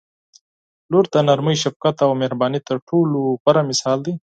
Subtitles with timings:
[0.91, 4.13] •لور د نرمۍ، شفقت او مهربانۍ تر ټولو غوره مثال دی.